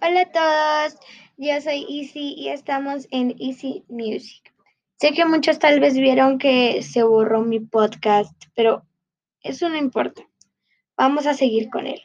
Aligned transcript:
Hola 0.00 0.20
a 0.22 0.32
todos, 0.32 1.00
yo 1.36 1.60
soy 1.60 1.86
Easy 1.88 2.34
y 2.36 2.48
estamos 2.48 3.06
en 3.10 3.36
Easy 3.38 3.84
Music. 3.88 4.52
Sé 4.98 5.12
que 5.12 5.24
muchos 5.24 5.58
tal 5.58 5.78
vez 5.80 5.94
vieron 5.94 6.38
que 6.38 6.82
se 6.82 7.02
borró 7.02 7.42
mi 7.42 7.60
podcast, 7.60 8.34
pero 8.54 8.86
eso 9.40 9.68
no 9.68 9.76
importa. 9.76 10.22
Vamos 10.96 11.26
a 11.26 11.34
seguir 11.34 11.70
con 11.70 11.86
él. 11.86 12.00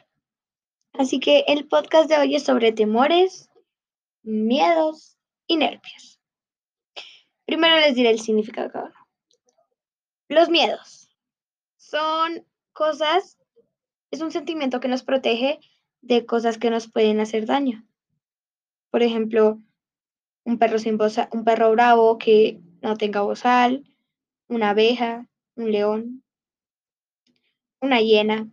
Así 0.92 1.20
que 1.20 1.44
el 1.48 1.66
podcast 1.66 2.08
de 2.08 2.18
hoy 2.18 2.36
es 2.36 2.44
sobre 2.44 2.72
temores, 2.72 3.50
miedos 4.22 5.18
y 5.46 5.56
nervios. 5.56 6.20
Primero 7.46 7.76
les 7.76 7.94
diré 7.94 8.10
el 8.10 8.20
significado 8.20 8.68
de 8.68 8.72
cada 8.72 8.84
uno. 8.86 9.08
Los 10.28 10.48
miedos 10.50 11.10
son 11.76 12.46
cosas, 12.72 13.38
es 14.10 14.20
un 14.20 14.30
sentimiento 14.30 14.80
que 14.80 14.88
nos 14.88 15.02
protege 15.02 15.60
de 16.08 16.26
cosas 16.26 16.58
que 16.58 16.70
nos 16.70 16.90
pueden 16.90 17.20
hacer 17.20 17.46
daño. 17.46 17.86
Por 18.90 19.02
ejemplo, 19.02 19.60
un 20.44 20.58
perro 20.58 20.78
sin 20.78 20.98
un 21.32 21.44
perro 21.44 21.70
bravo 21.72 22.16
que 22.16 22.60
no 22.80 22.96
tenga 22.96 23.20
bozal, 23.20 23.84
una 24.48 24.70
abeja, 24.70 25.28
un 25.54 25.70
león, 25.70 26.24
una 27.80 28.00
hiena. 28.00 28.48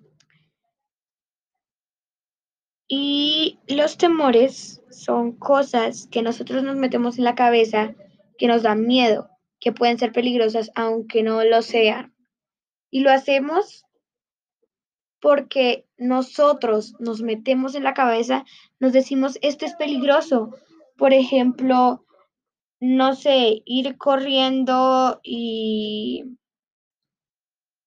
Y 2.88 3.60
los 3.68 3.98
temores 3.98 4.82
son 4.92 5.32
cosas 5.32 6.08
que 6.12 6.22
nosotros 6.22 6.62
nos 6.62 6.76
metemos 6.76 7.18
en 7.18 7.24
la 7.24 7.36
cabeza 7.36 7.96
que 8.38 8.48
nos 8.48 8.64
dan 8.64 8.86
miedo, 8.86 9.30
que 9.60 9.72
pueden 9.72 9.98
ser 9.98 10.12
peligrosas 10.12 10.72
aunque 10.76 11.24
no 11.24 11.44
lo 11.46 11.62
sean. 11.62 12.14
Y 12.92 13.00
lo 13.00 13.12
hacemos 13.12 13.86
porque 15.26 15.88
nosotros 15.98 16.94
nos 17.00 17.24
metemos 17.24 17.74
en 17.74 17.84
la 17.84 17.96
cabeza, 17.96 18.46
nos 18.80 18.94
decimos, 18.94 19.40
esto 19.42 19.66
es 19.66 19.74
peligroso. 19.74 20.52
Por 20.98 21.14
ejemplo, 21.14 22.06
no 22.80 23.16
sé, 23.16 23.64
ir 23.66 23.98
corriendo 23.98 25.20
y 25.24 26.38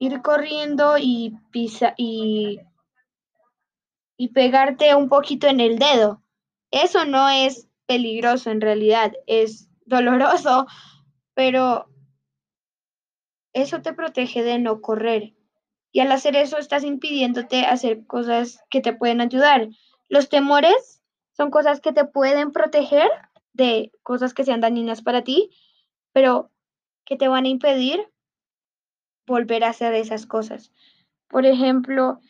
ir 0.00 0.20
corriendo 0.20 0.96
y 0.98 1.38
pisa 1.52 1.94
y, 1.96 2.58
y 4.16 4.30
pegarte 4.30 4.96
un 4.96 5.08
poquito 5.08 5.46
en 5.46 5.60
el 5.60 5.78
dedo. 5.78 6.24
Eso 6.72 7.04
no 7.04 7.28
es 7.28 7.68
peligroso 7.86 8.50
en 8.50 8.60
realidad, 8.60 9.12
es 9.28 9.70
doloroso, 9.86 10.66
pero 11.34 11.88
eso 13.52 13.80
te 13.80 13.92
protege 13.92 14.42
de 14.42 14.58
no 14.58 14.80
correr. 14.80 15.37
Y 15.90 16.00
al 16.00 16.12
hacer 16.12 16.36
eso 16.36 16.58
estás 16.58 16.84
impidiéndote 16.84 17.64
hacer 17.64 18.06
cosas 18.06 18.62
que 18.70 18.80
te 18.80 18.92
pueden 18.92 19.20
ayudar. 19.20 19.68
Los 20.08 20.28
temores 20.28 21.02
son 21.32 21.50
cosas 21.50 21.80
que 21.80 21.92
te 21.92 22.04
pueden 22.04 22.52
proteger 22.52 23.10
de 23.52 23.90
cosas 24.02 24.34
que 24.34 24.44
sean 24.44 24.60
dañinas 24.60 25.02
para 25.02 25.22
ti, 25.22 25.50
pero 26.12 26.50
que 27.04 27.16
te 27.16 27.28
van 27.28 27.44
a 27.44 27.48
impedir 27.48 28.06
volver 29.26 29.64
a 29.64 29.70
hacer 29.70 29.94
esas 29.94 30.26
cosas. 30.26 30.72
Por 31.28 31.46
ejemplo, 31.46 32.20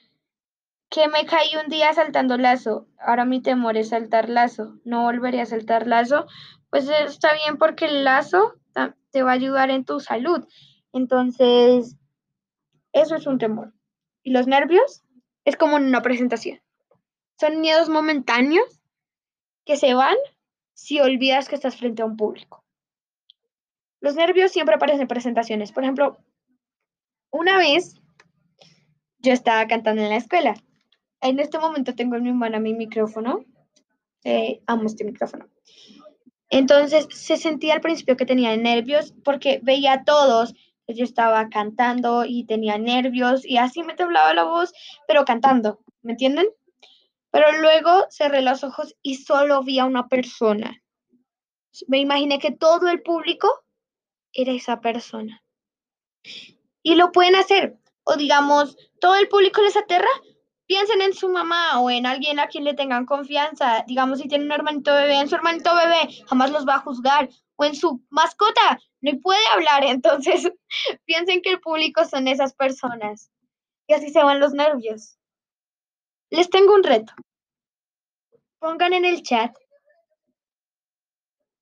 que 0.90 1.08
me 1.08 1.26
caí 1.26 1.50
un 1.62 1.70
día 1.70 1.92
saltando 1.92 2.36
lazo, 2.36 2.86
ahora 2.98 3.24
mi 3.24 3.40
temor 3.40 3.76
es 3.76 3.90
saltar 3.90 4.28
lazo, 4.28 4.78
no 4.84 5.02
volveré 5.02 5.40
a 5.40 5.46
saltar 5.46 5.86
lazo, 5.86 6.26
pues 6.70 6.88
está 6.88 7.32
bien 7.34 7.58
porque 7.58 7.86
el 7.86 8.04
lazo 8.04 8.54
te 9.10 9.22
va 9.22 9.30
a 9.30 9.34
ayudar 9.34 9.70
en 9.70 9.84
tu 9.84 10.00
salud. 10.00 10.46
Entonces, 10.92 11.96
eso 13.00 13.16
es 13.16 13.26
un 13.26 13.38
temor. 13.38 13.72
Y 14.22 14.30
los 14.30 14.46
nervios 14.46 15.04
es 15.44 15.56
como 15.56 15.76
una 15.76 16.02
presentación. 16.02 16.60
Son 17.38 17.60
miedos 17.60 17.88
momentáneos 17.88 18.80
que 19.64 19.76
se 19.76 19.94
van 19.94 20.16
si 20.74 21.00
olvidas 21.00 21.48
que 21.48 21.54
estás 21.54 21.76
frente 21.76 22.02
a 22.02 22.06
un 22.06 22.16
público. 22.16 22.64
Los 24.00 24.14
nervios 24.14 24.52
siempre 24.52 24.74
aparecen 24.74 25.02
en 25.02 25.08
presentaciones. 25.08 25.72
Por 25.72 25.82
ejemplo, 25.82 26.18
una 27.30 27.58
vez 27.58 28.00
yo 29.18 29.32
estaba 29.32 29.66
cantando 29.66 30.02
en 30.02 30.10
la 30.10 30.16
escuela. 30.16 30.54
En 31.20 31.40
este 31.40 31.58
momento 31.58 31.94
tengo 31.94 32.16
en 32.16 32.22
mi 32.22 32.32
mano 32.32 32.60
mi 32.60 32.74
micrófono. 32.74 33.44
Eh, 34.24 34.62
amo 34.66 34.84
este 34.86 35.04
micrófono. 35.04 35.48
Entonces 36.50 37.06
se 37.10 37.36
sentía 37.36 37.74
al 37.74 37.80
principio 37.80 38.16
que 38.16 38.26
tenía 38.26 38.56
nervios 38.56 39.14
porque 39.24 39.60
veía 39.62 39.92
a 39.92 40.04
todos 40.04 40.54
yo 40.94 41.04
estaba 41.04 41.48
cantando 41.48 42.24
y 42.24 42.44
tenía 42.44 42.78
nervios 42.78 43.44
y 43.44 43.58
así 43.58 43.82
me 43.82 43.94
temblaba 43.94 44.32
la 44.34 44.44
voz, 44.44 44.72
pero 45.06 45.24
cantando, 45.24 45.80
¿me 46.02 46.12
entienden? 46.12 46.48
Pero 47.30 47.52
luego 47.60 48.06
cerré 48.10 48.40
los 48.42 48.64
ojos 48.64 48.96
y 49.02 49.16
solo 49.16 49.62
vi 49.62 49.78
a 49.78 49.84
una 49.84 50.08
persona. 50.08 50.82
Me 51.86 51.98
imaginé 51.98 52.38
que 52.38 52.52
todo 52.52 52.88
el 52.88 53.02
público 53.02 53.48
era 54.32 54.52
esa 54.52 54.80
persona. 54.80 55.42
Y 56.82 56.94
lo 56.94 57.12
pueden 57.12 57.36
hacer. 57.36 57.76
O 58.04 58.16
digamos, 58.16 58.76
todo 59.00 59.16
el 59.16 59.28
público 59.28 59.60
les 59.60 59.76
aterra, 59.76 60.08
piensen 60.68 61.00
en 61.00 61.14
su 61.14 61.28
mamá 61.30 61.80
o 61.80 61.90
en 61.90 62.06
alguien 62.06 62.38
a 62.38 62.46
quien 62.46 62.62
le 62.62 62.74
tengan 62.74 63.06
confianza. 63.06 63.84
Digamos, 63.88 64.20
si 64.20 64.28
tienen 64.28 64.46
un 64.46 64.52
hermanito 64.52 64.94
bebé, 64.94 65.18
en 65.18 65.28
su 65.28 65.34
hermanito 65.34 65.74
bebé, 65.74 66.14
jamás 66.28 66.52
los 66.52 66.66
va 66.66 66.76
a 66.76 66.80
juzgar. 66.80 67.28
O 67.56 67.64
en 67.64 67.74
su 67.74 68.04
mascota, 68.10 68.78
no 69.00 69.18
puede 69.20 69.44
hablar. 69.48 69.82
Entonces, 69.86 70.52
piensen 71.06 71.42
que 71.42 71.50
el 71.50 71.60
público 71.60 72.04
son 72.04 72.28
esas 72.28 72.54
personas. 72.54 73.32
Y 73.88 73.94
así 73.94 74.10
se 74.10 74.22
van 74.22 74.38
los 74.38 74.52
nervios. 74.52 75.18
Les 76.30 76.50
tengo 76.50 76.74
un 76.74 76.84
reto. 76.84 77.14
Pongan 78.58 78.92
en 78.92 79.06
el 79.06 79.22
chat 79.22 79.56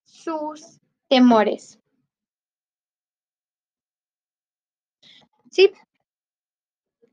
sus 0.05 0.81
temores. 1.09 1.78
Sí, 5.53 5.73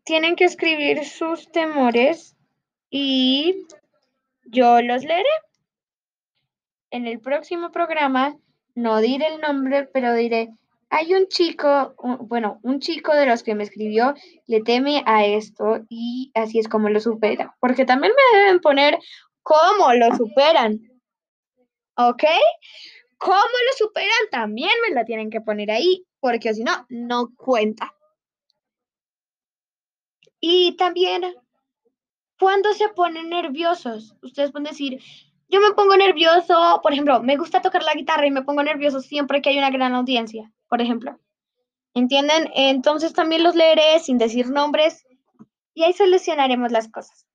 tienen 0.03 0.35
que 0.35 0.45
escribir 0.45 1.05
sus 1.05 1.51
temores 1.51 2.35
y 2.89 3.65
yo 4.45 4.81
los 4.81 5.03
leeré. 5.03 5.29
En 6.91 7.07
el 7.07 7.19
próximo 7.19 7.71
programa 7.71 8.37
no 8.75 8.99
diré 8.99 9.27
el 9.27 9.41
nombre, 9.41 9.87
pero 9.91 10.13
diré, 10.13 10.49
hay 10.89 11.13
un 11.15 11.27
chico, 11.27 11.95
bueno, 12.19 12.59
un 12.61 12.79
chico 12.79 13.15
de 13.15 13.25
los 13.25 13.41
que 13.41 13.55
me 13.55 13.63
escribió 13.63 14.13
le 14.45 14.61
teme 14.61 15.03
a 15.07 15.25
esto 15.25 15.79
y 15.89 16.31
así 16.35 16.59
es 16.59 16.67
como 16.67 16.89
lo 16.89 16.99
supera. 16.99 17.55
Porque 17.59 17.85
también 17.85 18.13
me 18.13 18.39
deben 18.39 18.59
poner 18.59 18.99
cómo 19.41 19.93
lo 19.93 20.15
superan. 20.15 20.79
¿Ok? 21.97 22.23
¿Cómo 23.17 23.35
lo 23.37 23.77
superan? 23.77 24.29
También 24.29 24.71
me 24.87 24.93
la 24.93 25.05
tienen 25.05 25.31
que 25.31 25.41
poner 25.41 25.71
ahí, 25.71 26.05
porque 26.19 26.53
si 26.53 26.63
no, 26.63 26.85
no 26.89 27.29
cuenta. 27.37 27.93
Y 30.45 30.75
también, 30.75 31.23
cuando 32.37 32.73
se 32.73 32.89
ponen 32.89 33.29
nerviosos, 33.29 34.13
ustedes 34.21 34.51
pueden 34.51 34.65
decir, 34.65 35.01
yo 35.47 35.61
me 35.61 35.71
pongo 35.71 35.95
nervioso, 35.95 36.81
por 36.83 36.91
ejemplo, 36.91 37.23
me 37.23 37.37
gusta 37.37 37.61
tocar 37.61 37.81
la 37.83 37.93
guitarra 37.93 38.27
y 38.27 38.31
me 38.31 38.41
pongo 38.41 38.61
nervioso 38.61 38.99
siempre 38.99 39.41
que 39.41 39.51
hay 39.51 39.57
una 39.57 39.69
gran 39.69 39.95
audiencia, 39.95 40.51
por 40.67 40.81
ejemplo. 40.81 41.17
¿Entienden? 41.93 42.51
Entonces 42.55 43.13
también 43.13 43.41
los 43.41 43.55
leeré 43.55 44.01
sin 44.01 44.17
decir 44.17 44.49
nombres 44.49 45.05
y 45.73 45.83
ahí 45.83 45.93
solucionaremos 45.93 46.73
las 46.73 46.91
cosas. 46.91 47.25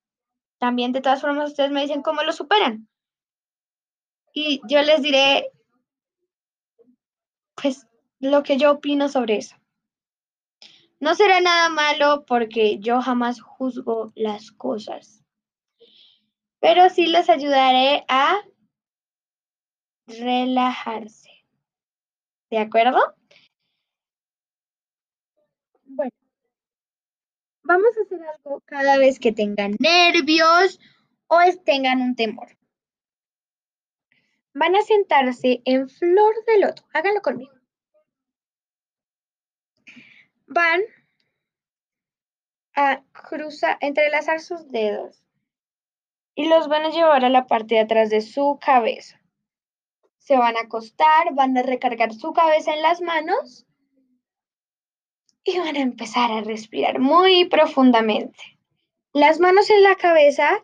También, 0.59 0.91
de 0.91 1.01
todas 1.01 1.21
formas, 1.21 1.49
ustedes 1.49 1.71
me 1.71 1.81
dicen 1.81 2.03
cómo 2.03 2.21
lo 2.21 2.31
superan. 2.31 2.87
Y 4.33 4.61
yo 4.69 4.83
les 4.83 5.01
diré, 5.01 5.49
pues, 7.55 7.87
lo 8.19 8.43
que 8.43 8.57
yo 8.57 8.73
opino 8.73 9.09
sobre 9.09 9.37
eso. 9.37 9.58
No 10.99 11.15
será 11.15 11.39
nada 11.39 11.69
malo 11.69 12.25
porque 12.25 12.79
yo 12.79 13.01
jamás 13.01 13.39
juzgo 13.39 14.11
las 14.15 14.51
cosas, 14.51 15.23
pero 16.59 16.89
sí 16.89 17.07
les 17.07 17.29
ayudaré 17.29 18.03
a 18.09 18.41
relajarse. 20.07 21.29
¿De 22.49 22.57
acuerdo? 22.57 22.99
Bueno, 25.85 26.11
vamos 27.63 27.97
a 27.97 28.01
hacer 28.01 28.19
algo 28.21 28.61
cada 28.65 28.97
vez 28.97 29.19
que 29.19 29.31
tengan 29.31 29.77
nervios 29.79 30.79
o 31.27 31.39
tengan 31.63 32.01
un 32.01 32.15
temor. 32.15 32.57
Van 34.53 34.75
a 34.75 34.81
sentarse 34.81 35.61
en 35.63 35.87
flor 35.87 36.33
de 36.45 36.59
loto. 36.59 36.83
Háganlo 36.91 37.21
conmigo 37.21 37.58
van 40.49 40.81
a 42.75 43.03
cruzar, 43.11 43.77
entrelazar 43.81 44.39
sus 44.39 44.67
dedos 44.69 45.23
y 46.35 46.47
los 46.47 46.67
van 46.67 46.85
a 46.85 46.89
llevar 46.89 47.23
a 47.23 47.29
la 47.29 47.47
parte 47.47 47.75
de 47.75 47.81
atrás 47.81 48.09
de 48.09 48.21
su 48.21 48.59
cabeza. 48.59 49.21
Se 50.17 50.37
van 50.37 50.57
a 50.57 50.61
acostar, 50.61 51.33
van 51.33 51.57
a 51.57 51.63
recargar 51.63 52.13
su 52.13 52.33
cabeza 52.33 52.73
en 52.73 52.81
las 52.81 53.01
manos 53.01 53.65
y 55.43 55.57
van 55.59 55.75
a 55.75 55.81
empezar 55.81 56.31
a 56.31 56.41
respirar 56.41 56.99
muy 56.99 57.45
profundamente. 57.45 58.57
Las 59.13 59.39
manos 59.39 59.69
en 59.69 59.83
la 59.83 59.95
cabeza 59.95 60.59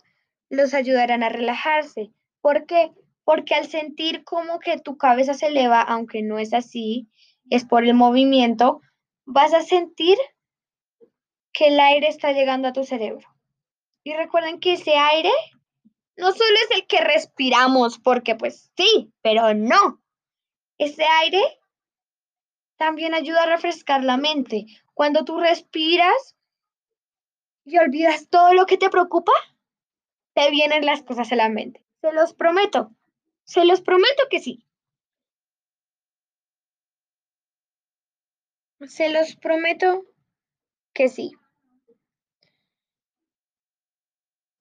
los 0.50 0.74
ayudarán 0.74 1.24
a 1.24 1.30
relajarse. 1.30 2.12
¿Por 2.42 2.66
qué? 2.66 2.92
Porque 3.24 3.56
al 3.56 3.68
sentir 3.68 4.24
como 4.24 4.60
que 4.60 4.80
tu 4.80 4.98
cabeza 4.98 5.34
se 5.34 5.48
eleva, 5.48 5.82
aunque 5.82 6.22
no 6.22 6.38
es 6.38 6.54
así, 6.54 7.10
es 7.50 7.66
por 7.66 7.84
el 7.84 7.96
movimiento, 7.96 8.82
vas 9.26 9.54
a 9.54 9.62
sentir 9.62 10.18
que 11.52 11.68
el 11.68 11.80
aire 11.80 12.08
está 12.08 12.32
llegando 12.32 12.68
a 12.68 12.74
tu 12.74 12.84
cerebro. 12.84 13.28
Y 14.04 14.14
recuerden 14.14 14.60
que 14.60 14.74
ese 14.74 14.96
aire 14.96 15.32
no 16.18 16.32
solo 16.32 16.56
es 16.64 16.78
el 16.78 16.88
que 16.88 17.02
respiramos, 17.02 18.00
porque 18.00 18.36
pues 18.36 18.72
sí, 18.78 19.12
pero 19.22 19.54
no. 19.54 20.02
Ese 20.78 21.06
aire 21.22 21.42
también 22.78 23.14
ayuda 23.14 23.44
a 23.44 23.48
refrescar 23.48 24.04
la 24.04 24.18
mente. 24.18 24.66
Cuando 24.94 25.26
tú 25.26 25.40
respiras 25.40 26.36
y 27.64 27.78
olvidas 27.78 28.30
todo 28.30 28.54
lo 28.54 28.66
que 28.66 28.78
te 28.78 28.90
preocupa, 28.90 29.32
te 30.34 30.50
vienen 30.52 30.86
las 30.86 31.02
cosas 31.04 31.32
a 31.32 31.36
la 31.36 31.50
mente. 31.50 31.86
Se 32.02 32.12
los 32.12 32.34
prometo. 32.34 32.92
Se 33.46 33.66
los 33.66 33.82
prometo 33.82 34.24
que 34.30 34.40
sí. 34.40 34.65
Se 38.82 39.10
los 39.10 39.36
prometo 39.38 40.06
que 40.94 41.08
sí. 41.08 41.32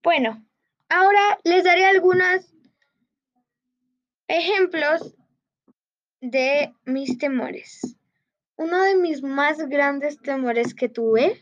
Bueno, 0.02 0.46
ahora 0.88 1.38
les 1.44 1.64
daré 1.64 1.86
algunos 1.86 2.54
ejemplos 4.28 5.14
de 6.20 6.72
mis 6.84 7.18
temores. 7.18 7.96
Uno 8.56 8.82
de 8.82 8.96
mis 8.96 9.22
más 9.22 9.58
grandes 9.68 10.20
temores 10.20 10.74
que 10.74 10.88
tuve 10.88 11.40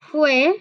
fue 0.00 0.54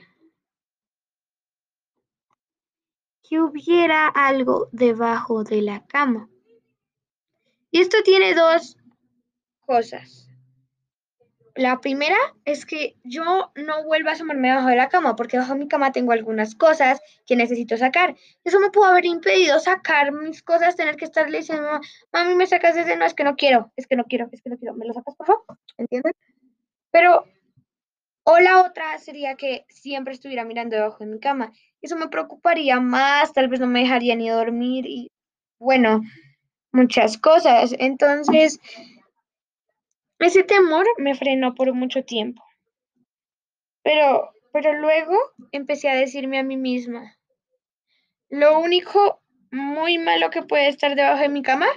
que 3.24 3.40
hubiera 3.40 4.08
algo 4.08 4.70
debajo 4.72 5.44
de 5.44 5.62
la 5.62 5.86
cama. 5.88 6.30
Y 7.72 7.80
esto 7.80 8.04
tiene 8.04 8.36
dos 8.36 8.78
cosas. 9.71 10.27
La 11.56 11.79
primera 11.79 12.18
es 12.44 12.65
que 12.65 12.95
yo 13.06 13.51
no 13.56 13.83
vuelva 13.85 14.12
a 14.12 14.13
asomarme 14.13 14.50
debajo 14.50 14.68
de 14.68 14.75
la 14.75 14.89
cama, 14.89 15.15
porque 15.15 15.38
bajo 15.38 15.56
mi 15.56 15.68
cama 15.69 15.94
tengo 15.94 16.12
algunas 16.12 16.56
cosas 16.56 17.00
que 17.25 17.38
necesito 17.38 17.77
sacar. 17.77 18.15
Eso 18.44 18.59
me 18.59 18.69
pudo 18.69 18.85
haber 18.85 19.06
impedido 19.06 19.59
sacar 19.59 20.12
mis 20.12 20.44
cosas, 20.44 20.75
tener 20.75 20.97
que 20.97 21.06
estarle 21.06 21.38
diciendo, 21.38 21.79
mami, 22.12 22.35
me 22.35 22.47
sacas 22.47 22.75
ese, 22.75 22.97
no, 22.97 23.06
es 23.06 23.13
que 23.13 23.23
no 23.23 23.35
quiero, 23.35 23.71
es 23.77 23.88
que 23.88 23.95
no 23.95 24.03
quiero, 24.06 24.27
es 24.33 24.41
que 24.41 24.50
no 24.50 24.57
quiero, 24.57 24.75
¿me 24.75 24.85
lo 24.85 24.94
sacas, 24.94 25.15
por 25.15 25.27
favor? 25.27 25.44
¿Entienden? 25.77 26.13
Pero, 26.91 27.25
o 28.23 28.39
la 28.39 28.62
otra 28.62 28.97
sería 28.97 29.35
que 29.35 29.65
siempre 29.69 30.13
estuviera 30.13 30.44
mirando 30.44 30.75
debajo 30.75 31.00
de 31.00 31.12
mi 31.12 31.19
cama. 31.19 31.53
Eso 31.81 31.95
me 31.95 32.09
preocuparía 32.09 32.79
más, 32.81 33.31
tal 33.33 33.47
vez 33.47 33.62
no 33.62 33.68
me 33.68 33.81
dejaría 33.81 34.15
ni 34.15 34.29
dormir 34.29 34.85
y, 34.85 35.12
bueno, 35.59 36.01
muchas 36.71 37.18
cosas. 37.18 37.75
Entonces, 37.77 38.59
ese 40.23 40.44
temor 40.44 40.85
me 40.97 41.15
frenó 41.15 41.56
por 41.56 41.73
mucho 41.73 42.03
tiempo. 42.03 42.44
Pero, 43.83 44.31
pero 44.53 44.73
luego 44.73 45.18
empecé 45.51 45.89
a 45.89 45.95
decirme 45.95 46.38
a 46.39 46.44
mí 46.44 46.57
misma, 46.57 47.18
lo 48.29 48.59
único 48.59 49.21
muy 49.51 49.97
malo 49.97 50.29
que 50.29 50.44
puede 50.44 50.69
estar 50.69 50.95
debajo 50.95 51.21
de 51.21 51.29
mi 51.29 51.41
cama 51.41 51.68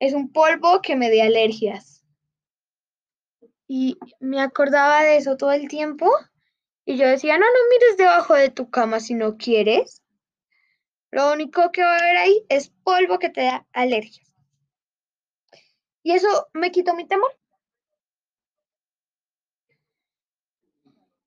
es 0.00 0.12
un 0.12 0.32
polvo 0.32 0.82
que 0.82 0.96
me 0.96 1.10
dé 1.10 1.22
alergias. 1.22 2.04
Y 3.66 3.96
me 4.20 4.40
acordaba 4.40 5.02
de 5.04 5.16
eso 5.16 5.36
todo 5.36 5.52
el 5.52 5.68
tiempo 5.68 6.10
y 6.84 6.96
yo 6.96 7.06
decía, 7.06 7.38
no, 7.38 7.46
no 7.46 7.70
mires 7.70 7.96
debajo 7.96 8.34
de 8.34 8.50
tu 8.50 8.68
cama 8.68 9.00
si 9.00 9.14
no 9.14 9.36
quieres. 9.36 10.02
Lo 11.10 11.32
único 11.32 11.70
que 11.70 11.82
va 11.82 11.92
a 11.92 11.98
haber 11.98 12.16
ahí 12.16 12.44
es 12.48 12.70
polvo 12.82 13.18
que 13.18 13.30
te 13.30 13.42
da 13.42 13.66
alergias. 13.72 14.33
Y 16.04 16.12
eso 16.12 16.28
me 16.52 16.70
quitó 16.70 16.94
mi 16.94 17.06
temor. 17.06 17.36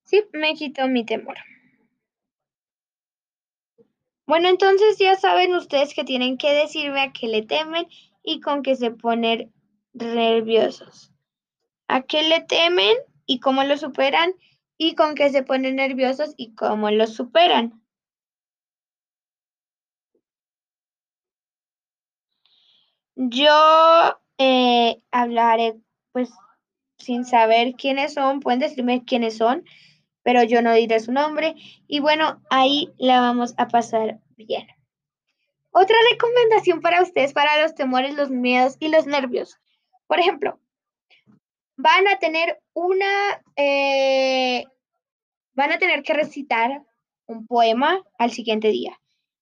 Sí, 0.04 0.24
me 0.34 0.54
quitó 0.54 0.88
mi 0.88 1.04
temor. 1.04 1.36
Bueno, 4.28 4.50
entonces 4.50 4.98
ya 5.00 5.16
saben 5.16 5.56
ustedes 5.56 5.94
que 5.96 6.04
tienen 6.04 6.38
que 6.38 6.54
decirme 6.54 7.02
a 7.02 7.12
qué 7.12 7.28
le 7.28 7.42
temen 7.42 7.88
y 8.24 8.40
con 8.40 8.62
qué 8.62 8.76
se 8.76 8.92
ponen 8.92 9.52
nerviosos. 9.94 11.12
¿A 11.88 12.04
qué 12.04 12.24
le 12.24 12.42
temen 12.42 12.96
y 13.26 13.40
cómo 13.40 13.64
lo 13.64 13.78
superan? 13.78 14.34
Y 14.78 14.94
con 14.94 15.16
qué 15.16 15.32
se 15.32 15.42
ponen 15.42 15.78
nerviosos 15.78 16.36
y 16.38 16.54
cómo 16.54 16.92
lo 16.92 17.08
superan. 17.08 17.82
Yo 23.16 24.20
eh, 24.38 25.02
hablaré, 25.12 25.76
pues, 26.12 26.30
sin 26.98 27.26
saber 27.26 27.74
quiénes 27.76 28.14
son, 28.14 28.40
pueden 28.40 28.60
decirme 28.60 29.06
quiénes 29.06 29.38
son, 29.38 29.64
pero 30.24 30.44
yo 30.44 30.62
no 30.62 30.74
diré 30.74 31.00
su 31.00 31.12
nombre. 31.12 31.56
Y 31.88 32.00
bueno, 32.00 32.42
ahí 32.50 32.94
la 32.98 33.22
vamos 33.22 33.54
a 33.58 33.68
pasar 33.68 34.20
bien. 34.36 34.68
Otra 35.72 35.96
recomendación 36.12 36.82
para 36.82 37.04
ustedes, 37.04 37.34
para 37.34 37.62
los 37.62 37.76
temores, 37.76 38.16
los 38.16 38.30
miedos 38.30 38.78
y 38.80 38.90
los 38.90 39.06
nervios. 39.06 39.58
Por 40.08 40.20
ejemplo, 40.20 40.60
van 41.76 42.08
a 42.08 42.18
tener 42.18 42.60
una, 42.74 43.44
eh, 43.56 44.66
van 45.54 45.72
a 45.72 45.78
tener 45.78 46.04
que 46.04 46.14
recitar 46.14 46.84
un 47.28 47.46
poema 47.46 48.02
al 48.18 48.32
siguiente 48.32 48.70
día, 48.70 49.00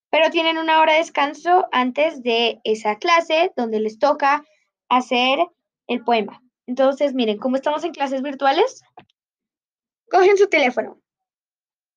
pero 0.09 0.29
tienen 0.29 0.57
una 0.57 0.81
hora 0.81 0.93
de 0.93 0.99
descanso 0.99 1.67
antes 1.71 2.21
de 2.21 2.59
esa 2.63 2.97
clase 2.97 3.53
donde 3.55 3.79
les 3.79 3.99
toca 3.99 4.43
hacer 4.89 5.39
el 5.87 6.03
poema. 6.03 6.41
Entonces, 6.67 7.13
miren, 7.13 7.37
como 7.37 7.55
estamos 7.55 7.83
en 7.83 7.91
clases 7.91 8.21
virtuales, 8.21 8.81
cogen 10.09 10.37
su 10.37 10.47
teléfono. 10.47 11.01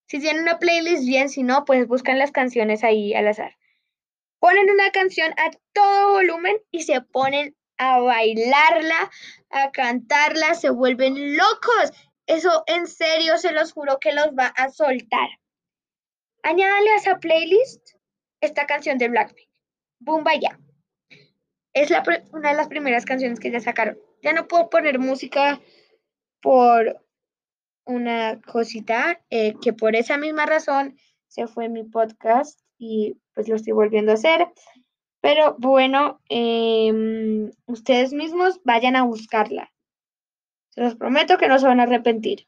Si 0.09 0.21
tienen 0.21 0.43
una 0.43 0.59
playlist, 0.59 1.07
bien, 1.07 1.29
si 1.29 1.43
no, 1.43 1.65
pues 1.65 1.87
buscan 1.87 2.19
las 2.19 2.33
canciones 2.33 2.83
ahí 2.85 3.15
al 3.15 3.29
azar. 3.29 3.57
Ponen 4.41 4.71
una 4.71 4.91
canción 4.91 5.33
a 5.33 5.51
todo 5.73 6.13
volumen 6.13 6.57
y 6.71 6.83
se 6.83 7.01
ponen 7.01 7.57
a 7.77 7.99
bailarla, 8.01 9.11
a 9.51 9.71
cantarla, 9.71 10.55
se 10.55 10.71
vuelven 10.71 11.37
locos. 11.37 11.93
Eso 12.27 12.63
en 12.67 12.87
serio 12.87 13.39
se 13.39 13.53
los 13.53 13.73
juro 13.73 13.99
que 14.01 14.13
los 14.13 14.29
va 14.29 14.47
a 14.47 14.71
soltar. 14.71 15.29
Añádale 16.43 16.91
a 16.91 16.97
esa 16.97 17.19
playlist 17.19 17.95
esta 18.41 18.67
canción 18.67 18.99
de 18.99 19.09
Blackpink, 19.09 19.51
Boom 19.99 20.25
Ya. 20.41 20.59
Es 21.73 21.91
la, 21.91 22.03
una 22.33 22.51
de 22.51 22.57
las 22.57 22.69
primeras 22.69 23.05
canciones 23.05 23.41
que 23.41 23.51
ya 23.51 23.61
sacaron. 23.61 23.99
Ya 24.23 24.33
no 24.33 24.49
puedo 24.49 24.71
poner 24.71 24.99
música 24.99 25.61
por 26.41 27.01
una 27.85 28.41
cosita 28.43 29.21
eh, 29.31 29.55
que 29.63 29.73
por 29.73 29.97
esa 29.97 30.19
misma 30.19 30.47
razón 30.47 30.97
se 31.27 31.47
fue 31.47 31.69
mi 31.69 31.85
podcast 31.85 32.61
y 32.79 33.17
pues 33.35 33.49
lo 33.49 33.57
estoy 33.57 33.73
volviendo 33.73 34.13
a 34.13 34.17
hacer. 34.17 34.49
Pero 35.21 35.57
bueno, 35.59 36.21
em, 36.29 37.51
ustedes 37.67 38.13
mismos 38.13 38.61
vayan 38.65 38.97
a 38.97 39.03
buscarla. 39.03 39.73
Se 40.71 40.81
los 40.81 40.95
prometo 40.95 41.39
que 41.39 41.49
no 41.49 41.59
se 41.59 41.67
van 41.67 41.81
a 41.81 41.85
arrepentir. 41.85 42.47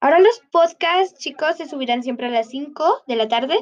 Ahora 0.00 0.18
los 0.18 0.40
podcasts, 0.50 1.18
chicos, 1.18 1.56
se 1.56 1.68
subirán 1.68 2.02
siempre 2.02 2.26
a 2.26 2.30
las 2.30 2.48
5 2.48 3.04
de 3.06 3.16
la 3.16 3.28
tarde 3.28 3.58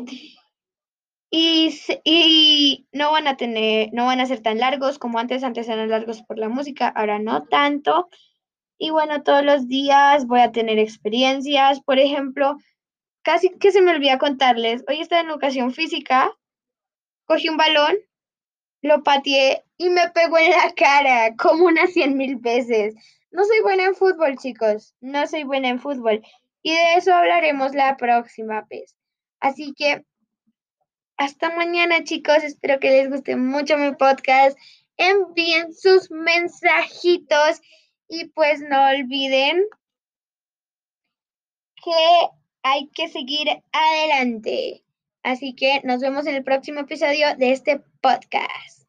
y, 1.35 2.87
no 2.93 3.11
van 3.11 3.27
a 3.27 3.37
tener, 3.37 3.89
no 3.93 4.07
van 4.07 4.21
a 4.21 4.27
ser 4.27 4.41
tan 4.43 4.59
largos 4.59 4.99
como 4.99 5.19
antes, 5.19 5.43
antes 5.43 5.69
eran 5.69 5.89
largos 5.89 6.23
por 6.23 6.39
la 6.39 6.49
música, 6.49 6.89
ahora 6.89 7.19
no 7.19 7.45
tanto. 7.45 8.09
Y 8.79 8.91
bueno, 8.91 9.23
todos 9.23 9.45
los 9.45 9.69
días 9.69 10.27
voy 10.27 10.41
a 10.41 10.53
tener 10.53 10.79
experiencias, 10.79 11.81
por 11.81 11.99
ejemplo, 11.99 12.57
casi 13.23 13.51
que 13.51 13.73
se 13.73 13.83
me 13.83 13.93
olvida 13.93 14.19
contarles, 14.19 14.85
hoy 14.89 15.01
estaba 15.01 15.23
en 15.23 15.31
educación 15.31 15.73
física, 15.73 16.31
cogí 17.27 17.49
un 17.49 17.57
balón 17.57 17.97
lo 18.83 19.03
pateé 19.05 19.65
y 19.79 19.89
me 19.91 20.11
pegó 20.11 20.39
en 20.39 20.51
la 20.51 20.73
cara 20.75 21.35
como 21.37 21.67
unas 21.67 21.93
cien 21.93 22.17
mil 22.17 22.37
veces. 22.37 22.95
No 23.31 23.45
soy 23.45 23.61
buena 23.63 23.85
en 23.85 23.95
fútbol, 23.95 24.37
chicos. 24.37 24.95
No 25.01 25.27
soy 25.27 25.45
buena 25.45 25.69
en 25.69 25.81
fútbol. 25.81 26.23
Y 26.63 26.73
de 26.73 26.95
eso 26.97 27.15
hablaremos 27.15 27.75
la 27.75 27.97
próxima 27.97 28.67
vez. 28.69 28.95
Así 29.41 29.73
que 29.77 30.05
hasta 31.23 31.55
mañana, 31.55 32.03
chicos. 32.03 32.43
Espero 32.43 32.81
que 32.81 32.91
les 32.91 33.09
guste 33.09 33.37
mucho 33.37 33.79
mi 33.79 33.95
podcast. 33.95 34.59
Envíen 34.97 35.73
sus 35.73 36.11
mensajitos 36.11 37.61
y 38.09 38.27
pues 38.31 38.61
no 38.61 38.89
olviden 38.89 39.65
que 41.77 42.29
hay 42.65 42.89
que 42.89 43.09
seguir 43.09 43.49
adelante. 43.73 44.83
Así 45.23 45.55
que 45.55 45.81
nos 45.85 46.01
vemos 46.01 46.27
en 46.27 46.35
el 46.35 46.45
próximo 46.45 46.81
episodio 46.81 47.37
de 47.37 47.53
este 47.53 47.81
podcast. 48.01 48.82